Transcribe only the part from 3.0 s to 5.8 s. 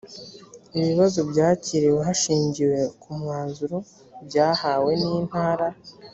ku mwanzuro byahawe n’ intara